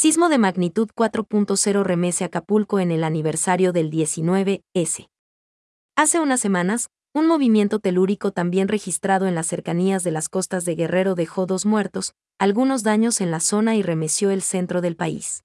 Sismo 0.00 0.28
de 0.28 0.38
magnitud 0.38 0.88
4.0 0.94 1.82
remece 1.82 2.22
Acapulco 2.22 2.78
en 2.78 2.92
el 2.92 3.02
aniversario 3.02 3.72
del 3.72 3.90
19S. 3.90 5.08
Hace 5.96 6.20
unas 6.20 6.40
semanas, 6.40 6.88
un 7.12 7.26
movimiento 7.26 7.80
telúrico 7.80 8.30
también 8.30 8.68
registrado 8.68 9.26
en 9.26 9.34
las 9.34 9.48
cercanías 9.48 10.04
de 10.04 10.12
las 10.12 10.28
costas 10.28 10.64
de 10.64 10.76
Guerrero 10.76 11.16
dejó 11.16 11.46
dos 11.46 11.66
muertos, 11.66 12.14
algunos 12.38 12.84
daños 12.84 13.20
en 13.20 13.32
la 13.32 13.40
zona 13.40 13.74
y 13.74 13.82
remeció 13.82 14.30
el 14.30 14.42
centro 14.42 14.82
del 14.82 14.94
país. 14.94 15.42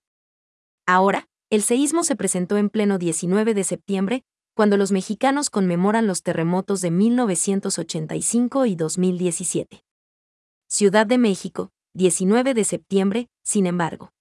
Ahora, 0.85 1.27
el 1.49 1.63
seísmo 1.63 2.03
se 2.03 2.15
presentó 2.15 2.57
en 2.57 2.69
pleno 2.69 2.99
19 2.99 3.55
de 3.55 3.63
septiembre, 3.63 4.23
cuando 4.55 4.77
los 4.77 4.91
mexicanos 4.91 5.49
conmemoran 5.49 6.05
los 6.05 6.21
terremotos 6.21 6.81
de 6.81 6.91
1985 6.91 8.67
y 8.67 8.75
2017. 8.75 9.83
Ciudad 10.67 11.07
de 11.07 11.17
México, 11.17 11.71
19 11.95 12.53
de 12.53 12.63
septiembre, 12.65 13.29
sin 13.41 13.65
embargo. 13.65 14.13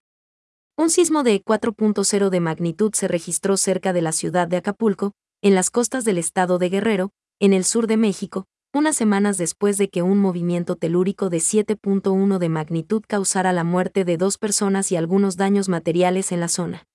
Un 0.75 0.89
sismo 0.89 1.23
de 1.23 1.45
4.0 1.45 2.31
de 2.31 2.41
magnitud 2.41 2.95
se 2.95 3.07
registró 3.07 3.59
cerca 3.59 3.93
de 3.93 4.01
la 4.01 4.11
ciudad 4.11 4.49
de 4.49 4.57
Acapulco, 4.57 5.13
en 5.43 5.55
las 5.55 5.69
costas 5.69 6.05
del 6.05 6.17
estado 6.17 6.59
de 6.59 6.71
Guerrero, 6.71 7.11
en 7.41 7.53
el 7.53 7.65
sur 7.65 7.87
de 7.87 7.99
México, 7.99 8.47
unas 8.73 8.97
semanas 8.97 9.37
después 9.37 9.77
de 9.77 9.91
que 9.91 10.01
un 10.01 10.19
movimiento 10.19 10.77
telúrico 10.77 11.29
de 11.29 11.39
7.1 11.39 12.39
de 12.39 12.49
magnitud 12.49 13.03
causara 13.07 13.53
la 13.53 13.65
muerte 13.65 14.07
de 14.07 14.17
dos 14.17 14.39
personas 14.39 14.91
y 14.93 14.97
algunos 14.97 15.37
daños 15.37 15.69
materiales 15.69 16.33
en 16.33 16.41
la 16.41 16.49
zona. 16.49 16.87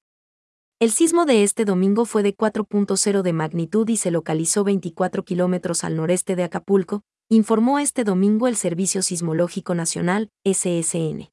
El 0.79 0.89
sismo 0.89 1.25
de 1.25 1.43
este 1.43 1.63
domingo 1.63 2.05
fue 2.05 2.23
de 2.23 2.35
4.0 2.35 3.21
de 3.21 3.33
magnitud 3.33 3.87
y 3.89 3.97
se 3.97 4.09
localizó 4.09 4.63
24 4.63 5.23
kilómetros 5.23 5.83
al 5.83 5.95
noreste 5.95 6.35
de 6.35 6.43
Acapulco, 6.43 7.03
informó 7.29 7.77
este 7.77 8.03
domingo 8.03 8.47
el 8.47 8.55
Servicio 8.55 9.03
Sismológico 9.03 9.75
Nacional, 9.75 10.31
SSN. 10.43 11.29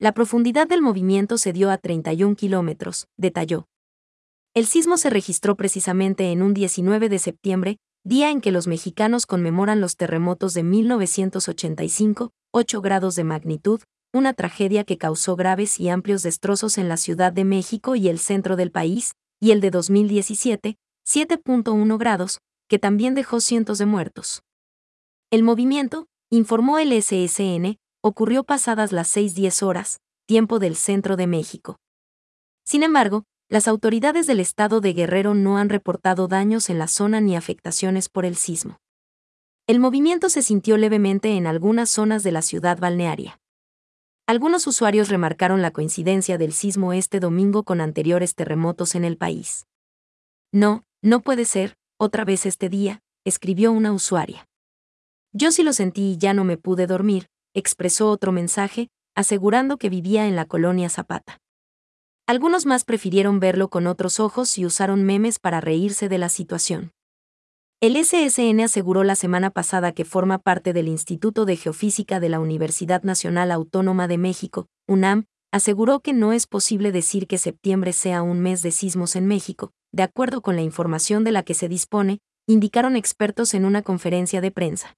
La 0.00 0.12
profundidad 0.12 0.68
del 0.68 0.80
movimiento 0.80 1.38
se 1.38 1.52
dio 1.52 1.70
a 1.72 1.76
31 1.76 2.36
kilómetros, 2.36 3.08
detalló. 3.16 3.66
El 4.54 4.66
sismo 4.66 4.96
se 4.96 5.10
registró 5.10 5.56
precisamente 5.56 6.30
en 6.30 6.40
un 6.40 6.54
19 6.54 7.08
de 7.08 7.18
septiembre, 7.18 7.78
día 8.04 8.30
en 8.30 8.40
que 8.40 8.52
los 8.52 8.68
mexicanos 8.68 9.26
conmemoran 9.26 9.80
los 9.80 9.96
terremotos 9.96 10.54
de 10.54 10.62
1985, 10.62 12.30
8 12.52 12.80
grados 12.80 13.16
de 13.16 13.24
magnitud, 13.24 13.80
una 14.12 14.34
tragedia 14.34 14.84
que 14.84 14.98
causó 14.98 15.34
graves 15.34 15.80
y 15.80 15.88
amplios 15.88 16.22
destrozos 16.22 16.78
en 16.78 16.88
la 16.88 16.96
Ciudad 16.96 17.32
de 17.32 17.44
México 17.44 17.96
y 17.96 18.08
el 18.08 18.20
centro 18.20 18.54
del 18.54 18.70
país, 18.70 19.14
y 19.40 19.50
el 19.50 19.60
de 19.60 19.72
2017, 19.72 20.76
7.1 21.06 21.98
grados, 21.98 22.38
que 22.68 22.78
también 22.78 23.16
dejó 23.16 23.40
cientos 23.40 23.78
de 23.78 23.86
muertos. 23.86 24.42
El 25.32 25.42
movimiento, 25.42 26.06
informó 26.30 26.78
el 26.78 26.92
SSN, 26.92 27.78
ocurrió 28.00 28.44
pasadas 28.44 28.92
las 28.92 29.14
6.10 29.16 29.62
horas, 29.62 30.00
tiempo 30.26 30.58
del 30.58 30.76
centro 30.76 31.16
de 31.16 31.26
México. 31.26 31.78
Sin 32.64 32.82
embargo, 32.82 33.24
las 33.48 33.66
autoridades 33.66 34.26
del 34.26 34.40
estado 34.40 34.80
de 34.80 34.92
Guerrero 34.92 35.34
no 35.34 35.56
han 35.56 35.70
reportado 35.70 36.28
daños 36.28 36.68
en 36.68 36.78
la 36.78 36.86
zona 36.86 37.20
ni 37.20 37.34
afectaciones 37.34 38.08
por 38.08 38.26
el 38.26 38.36
sismo. 38.36 38.78
El 39.66 39.80
movimiento 39.80 40.28
se 40.28 40.42
sintió 40.42 40.76
levemente 40.76 41.36
en 41.36 41.46
algunas 41.46 41.90
zonas 41.90 42.22
de 42.22 42.32
la 42.32 42.42
ciudad 42.42 42.78
balnearia. 42.78 43.40
Algunos 44.26 44.66
usuarios 44.66 45.08
remarcaron 45.08 45.62
la 45.62 45.70
coincidencia 45.70 46.36
del 46.36 46.52
sismo 46.52 46.92
este 46.92 47.20
domingo 47.20 47.62
con 47.62 47.80
anteriores 47.80 48.34
terremotos 48.34 48.94
en 48.94 49.04
el 49.04 49.16
país. 49.16 49.66
No, 50.52 50.84
no 51.02 51.20
puede 51.20 51.46
ser, 51.46 51.76
otra 51.98 52.26
vez 52.26 52.44
este 52.44 52.68
día, 52.68 53.00
escribió 53.24 53.72
una 53.72 53.92
usuaria. 53.92 54.46
Yo 55.32 55.52
sí 55.52 55.62
lo 55.62 55.72
sentí 55.72 56.12
y 56.12 56.18
ya 56.18 56.34
no 56.34 56.44
me 56.44 56.58
pude 56.58 56.86
dormir, 56.86 57.28
expresó 57.54 58.10
otro 58.10 58.32
mensaje, 58.32 58.88
asegurando 59.14 59.78
que 59.78 59.90
vivía 59.90 60.26
en 60.26 60.36
la 60.36 60.44
colonia 60.44 60.88
Zapata. 60.88 61.40
Algunos 62.26 62.66
más 62.66 62.84
prefirieron 62.84 63.40
verlo 63.40 63.68
con 63.68 63.86
otros 63.86 64.20
ojos 64.20 64.58
y 64.58 64.66
usaron 64.66 65.02
memes 65.04 65.38
para 65.38 65.60
reírse 65.60 66.08
de 66.08 66.18
la 66.18 66.28
situación. 66.28 66.92
El 67.80 67.96
SSN 67.96 68.60
aseguró 68.60 69.04
la 69.04 69.14
semana 69.14 69.50
pasada 69.50 69.92
que 69.92 70.04
forma 70.04 70.38
parte 70.38 70.72
del 70.72 70.88
Instituto 70.88 71.44
de 71.44 71.56
Geofísica 71.56 72.20
de 72.20 72.28
la 72.28 72.40
Universidad 72.40 73.02
Nacional 73.02 73.50
Autónoma 73.50 74.08
de 74.08 74.18
México, 74.18 74.66
UNAM, 74.88 75.26
aseguró 75.52 76.00
que 76.00 76.12
no 76.12 76.32
es 76.32 76.46
posible 76.46 76.92
decir 76.92 77.26
que 77.26 77.38
septiembre 77.38 77.92
sea 77.92 78.22
un 78.22 78.40
mes 78.40 78.62
de 78.62 78.72
sismos 78.72 79.16
en 79.16 79.26
México, 79.26 79.70
de 79.92 80.02
acuerdo 80.02 80.42
con 80.42 80.56
la 80.56 80.62
información 80.62 81.24
de 81.24 81.32
la 81.32 81.42
que 81.44 81.54
se 81.54 81.68
dispone, 81.68 82.18
indicaron 82.46 82.96
expertos 82.96 83.54
en 83.54 83.64
una 83.64 83.82
conferencia 83.82 84.40
de 84.40 84.50
prensa. 84.50 84.96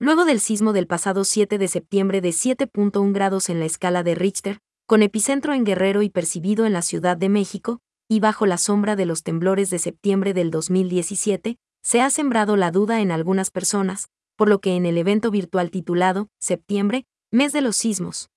Luego 0.00 0.24
del 0.24 0.40
sismo 0.40 0.72
del 0.72 0.86
pasado 0.86 1.24
7 1.24 1.56
de 1.56 1.68
septiembre 1.68 2.20
de 2.20 2.30
7.1 2.30 3.12
grados 3.12 3.48
en 3.48 3.60
la 3.60 3.66
escala 3.66 4.02
de 4.02 4.14
Richter, 4.14 4.58
con 4.86 5.02
epicentro 5.02 5.54
en 5.54 5.64
Guerrero 5.64 6.02
y 6.02 6.10
percibido 6.10 6.66
en 6.66 6.72
la 6.72 6.82
Ciudad 6.82 7.16
de 7.16 7.28
México, 7.28 7.80
y 8.08 8.20
bajo 8.20 8.44
la 8.44 8.58
sombra 8.58 8.96
de 8.96 9.06
los 9.06 9.22
temblores 9.22 9.70
de 9.70 9.78
septiembre 9.78 10.34
del 10.34 10.50
2017, 10.50 11.56
se 11.82 12.00
ha 12.00 12.10
sembrado 12.10 12.56
la 12.56 12.70
duda 12.70 13.00
en 13.00 13.10
algunas 13.10 13.50
personas, 13.50 14.08
por 14.36 14.48
lo 14.48 14.60
que 14.60 14.76
en 14.76 14.84
el 14.84 14.98
evento 14.98 15.30
virtual 15.30 15.70
titulado 15.70 16.28
Septiembre, 16.40 17.06
mes 17.30 17.52
de 17.52 17.60
los 17.60 17.76
sismos, 17.76 18.30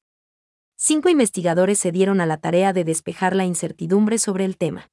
cinco 0.78 1.09
investigadores 1.09 1.79
se 1.79 1.91
dieron 1.91 2.22
a 2.22 2.28
la 2.28 2.38
tarea 2.38 2.72
de 2.72 2.84
despejar 2.84 3.35
la 3.35 3.45
incertidumbre 3.45 4.19
sobre 4.19 4.45
el 4.45 4.57
tema. 4.57 4.89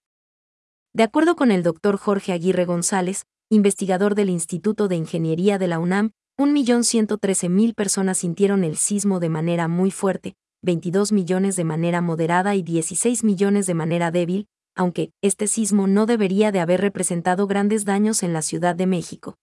De 0.94 1.02
acuerdo 1.02 1.36
con 1.36 1.50
el 1.50 1.62
doctor 1.62 1.98
Jorge 1.98 2.32
Aguirre 2.32 2.64
González, 2.64 3.26
investigador 3.50 4.14
del 4.14 4.30
Instituto 4.30 4.88
de 4.88 4.96
Ingeniería 4.96 5.58
de 5.58 5.68
la 5.68 5.78
UNAM, 5.78 6.12
1.113.000 6.36 7.74
personas 7.74 8.18
sintieron 8.18 8.64
el 8.64 8.76
sismo 8.76 9.20
de 9.20 9.28
manera 9.28 9.68
muy 9.68 9.92
fuerte, 9.92 10.34
22 10.62 11.12
millones 11.12 11.54
de 11.54 11.62
manera 11.62 12.00
moderada 12.00 12.56
y 12.56 12.62
16 12.62 13.22
millones 13.22 13.66
de 13.66 13.74
manera 13.74 14.10
débil, 14.10 14.48
aunque 14.74 15.12
este 15.22 15.46
sismo 15.46 15.86
no 15.86 16.06
debería 16.06 16.50
de 16.50 16.58
haber 16.58 16.80
representado 16.80 17.46
grandes 17.46 17.84
daños 17.84 18.24
en 18.24 18.32
la 18.32 18.42
Ciudad 18.42 18.74
de 18.74 18.86
México. 18.88 19.36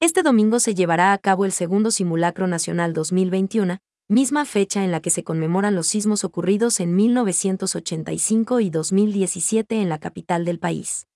Este 0.00 0.24
domingo 0.24 0.58
se 0.58 0.74
llevará 0.74 1.12
a 1.12 1.18
cabo 1.18 1.44
el 1.44 1.52
segundo 1.52 1.92
simulacro 1.92 2.48
nacional 2.48 2.92
2021, 2.92 3.78
misma 4.08 4.44
fecha 4.46 4.82
en 4.82 4.90
la 4.90 5.00
que 5.00 5.10
se 5.10 5.22
conmemoran 5.22 5.76
los 5.76 5.86
sismos 5.86 6.24
ocurridos 6.24 6.80
en 6.80 6.96
1985 6.96 8.58
y 8.58 8.70
2017 8.70 9.80
en 9.80 9.88
la 9.88 9.98
capital 9.98 10.44
del 10.44 10.58
país. 10.58 11.06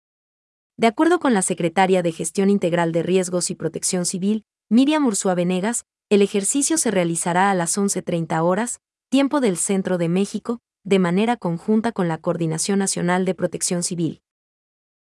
De 0.76 0.86
acuerdo 0.86 1.18
con 1.18 1.34
la 1.34 1.42
secretaria 1.42 2.02
de 2.02 2.12
Gestión 2.12 2.48
Integral 2.48 2.92
de 2.92 3.02
Riesgos 3.02 3.50
y 3.50 3.56
Protección 3.56 4.06
Civil, 4.06 4.44
Miriam 4.74 5.06
Ursúa 5.06 5.36
Venegas, 5.36 5.84
el 6.10 6.20
ejercicio 6.20 6.78
se 6.78 6.90
realizará 6.90 7.52
a 7.52 7.54
las 7.54 7.78
11.30 7.78 8.42
horas, 8.42 8.80
tiempo 9.08 9.40
del 9.40 9.56
Centro 9.56 9.98
de 9.98 10.08
México, 10.08 10.58
de 10.82 10.98
manera 10.98 11.36
conjunta 11.36 11.92
con 11.92 12.08
la 12.08 12.18
Coordinación 12.18 12.80
Nacional 12.80 13.24
de 13.24 13.36
Protección 13.36 13.84
Civil. 13.84 14.20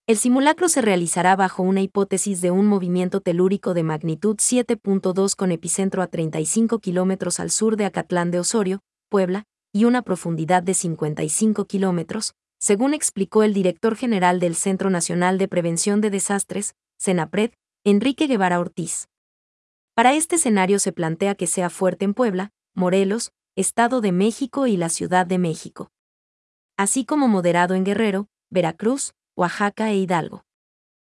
El 0.07 0.19
simulacro 0.19 0.69
se 0.69 0.83
realizará 0.83 1.37
bajo 1.37 1.63
una 1.63 1.81
hipótesis 1.81 2.43
de 2.43 2.51
un 2.51 2.67
movimiento 2.67 3.23
telúrico 3.23 3.73
de 3.73 3.83
magnitud 3.83 4.37
7.2 4.37 5.35
con 5.37 5.53
epicentro 5.53 6.03
a 6.03 6.07
35 6.07 6.79
kilómetros 6.79 7.41
al 7.41 7.51
sur 7.51 7.79
de 7.79 7.87
Acatlán 7.87 8.31
de 8.31 8.41
Osorio, 8.41 8.81
Puebla, 9.09 9.45
y 9.73 9.87
una 9.87 10.03
profundidad 10.03 10.63
de 10.63 10.75
55 10.75 11.65
kilómetros, 11.65 12.35
según 12.61 12.93
explicó 12.93 13.43
el 13.43 13.55
director 13.55 13.97
general 13.97 14.39
del 14.39 14.55
Centro 14.55 14.91
Nacional 14.91 15.39
de 15.39 15.49
Prevención 15.49 16.03
de 16.03 16.11
Desastres, 16.11 16.75
CENAPRED, 17.01 17.53
Enrique 17.85 18.27
Guevara 18.27 18.61
Ortiz. 18.61 19.09
Para 19.95 20.15
este 20.15 20.37
escenario 20.37 20.79
se 20.79 20.93
plantea 20.93 21.35
que 21.35 21.47
sea 21.47 21.69
fuerte 21.69 22.07
en 22.07 22.15
Puebla, 22.15 22.51
Morelos, 22.75 23.33
Estado 23.57 24.01
de 24.01 24.11
México 24.11 24.67
y 24.67 24.79
la 24.79 24.89
Ciudad 24.89 25.27
de 25.27 25.37
México. 25.37 25.91
Así 26.79 27.05
como 27.05 27.29
moderado 27.29 27.75
en 27.75 27.85
Guerrero, 27.85 28.29
Veracruz, 28.49 29.13
Oaxaca 29.37 29.91
e 29.91 29.97
Hidalgo. 29.97 30.47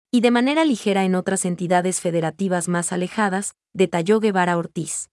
Y 0.10 0.22
de 0.22 0.32
manera 0.32 0.66
ligera 0.66 1.04
en 1.06 1.14
otras 1.14 1.46
entidades 1.46 2.02
federativas 2.02 2.68
más 2.68 2.92
alejadas, 2.92 3.54
detalló 3.74 4.20
Guevara 4.20 4.58
Ortiz. 4.58 5.10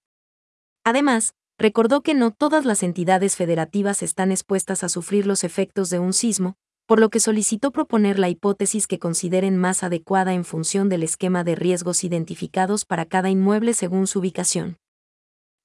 Además, 0.82 1.34
recordó 1.58 2.00
que 2.00 2.14
no 2.14 2.30
todas 2.30 2.64
las 2.64 2.82
entidades 2.82 3.36
federativas 3.36 4.02
están 4.02 4.30
expuestas 4.30 4.84
a 4.84 4.88
sufrir 4.88 5.26
los 5.26 5.44
efectos 5.44 5.90
de 5.90 5.98
un 5.98 6.14
sismo, 6.14 6.56
por 6.90 6.98
lo 6.98 7.08
que 7.08 7.20
solicitó 7.20 7.70
proponer 7.70 8.18
la 8.18 8.30
hipótesis 8.30 8.88
que 8.88 8.98
consideren 8.98 9.56
más 9.56 9.84
adecuada 9.84 10.34
en 10.34 10.44
función 10.44 10.88
del 10.88 11.04
esquema 11.04 11.44
de 11.44 11.54
riesgos 11.54 12.02
identificados 12.02 12.84
para 12.84 13.06
cada 13.06 13.30
inmueble 13.30 13.74
según 13.74 14.08
su 14.08 14.18
ubicación. 14.18 14.76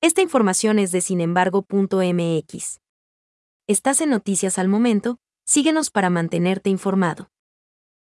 Esta 0.02 0.22
información 0.22 0.78
es 0.78 0.92
de 0.92 1.02
sinembargo.mx. 1.02 2.80
Estás 3.66 4.02
en 4.02 4.12
Noticias 4.12 4.60
al 4.60 4.68
Momento, 4.68 5.18
síguenos 5.48 5.90
para 5.90 6.12
mantenerte 6.12 6.70
informado. 6.70 7.32